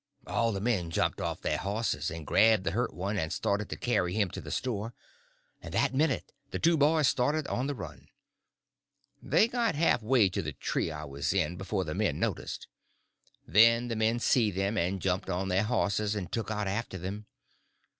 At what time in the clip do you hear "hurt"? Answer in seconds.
2.71-2.91